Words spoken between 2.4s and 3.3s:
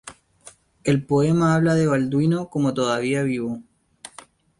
como todavía